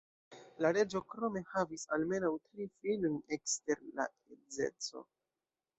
[0.65, 5.07] La reĝo krome havis almenaŭ tri filojn ekster la edzeco.